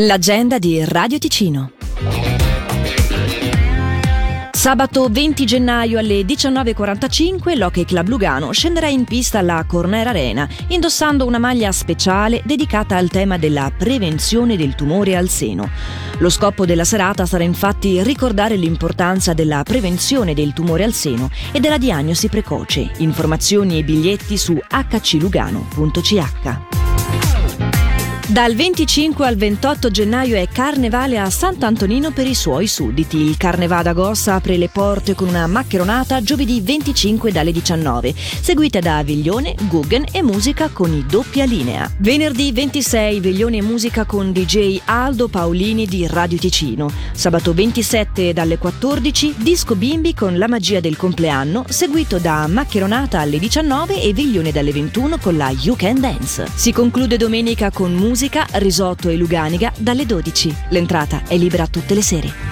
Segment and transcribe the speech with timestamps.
[0.00, 1.72] L'agenda di Radio Ticino.
[4.52, 11.26] Sabato 20 gennaio alle 19.45 l'Hockey Club Lugano scenderà in pista alla Corner Arena indossando
[11.26, 15.68] una maglia speciale dedicata al tema della prevenzione del tumore al seno.
[16.18, 21.58] Lo scopo della serata sarà infatti ricordare l'importanza della prevenzione del tumore al seno e
[21.58, 22.88] della diagnosi precoce.
[22.98, 26.67] Informazioni e biglietti su hclugano.ch.
[28.30, 33.16] Dal 25 al 28 gennaio è Carnevale a Sant'Antonino per i suoi sudditi.
[33.16, 39.02] Il Carnevada Gossa apre le porte con una maccheronata giovedì 25 dalle 19, seguita da
[39.02, 41.90] Viglione, Guggen e musica con i doppia linea.
[42.00, 46.90] Venerdì 26 Viglione e musica con DJ Aldo Paolini di Radio Ticino.
[47.12, 53.38] Sabato 27 dalle 14 Disco Bimbi con La magia del compleanno, seguito da maccheronata alle
[53.38, 56.46] 19 e Viglione dalle 21 con la You Can Dance.
[56.54, 60.52] Si conclude domenica con musica musica, risotto e luganiga dalle 12.
[60.70, 62.47] L'entrata è libera tutte le sere.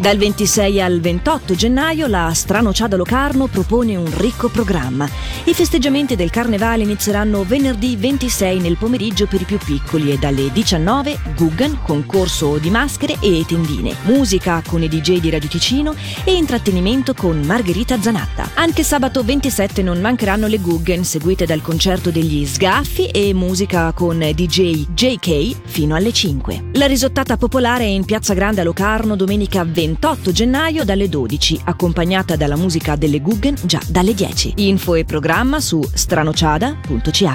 [0.00, 5.08] Dal 26 al 28 gennaio la Strano Ciada Locarno propone un ricco programma.
[5.44, 10.52] I festeggiamenti del carnevale inizieranno venerdì 26 nel pomeriggio per i più piccoli e dalle
[10.52, 16.32] 19 Guggen, concorso di maschere e tendine, musica con i DJ di Radio Ticino e
[16.32, 18.50] intrattenimento con Margherita Zanatta.
[18.54, 24.18] Anche sabato 27 non mancheranno le Guggen seguite dal concerto degli Sgaffi e musica con
[24.18, 26.66] DJ JK fino alle 5.
[26.74, 31.62] La risottata popolare è in Piazza Grande a Locarno domenica 20 28 gennaio dalle 12,
[31.64, 34.54] accompagnata dalla musica delle Guggen già dalle 10.
[34.56, 37.26] Info e programma su stranociada.ch.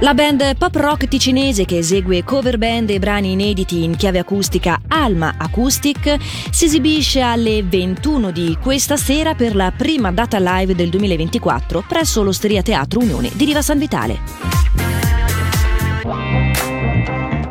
[0.00, 4.80] La band pop rock ticinese che esegue cover band e brani inediti in chiave acustica
[4.88, 6.16] Alma Acoustic
[6.50, 12.24] si esibisce alle 21 di questa sera per la prima data live del 2024 presso
[12.24, 14.61] l'Osteria Teatro Unione di Riva San Vitale.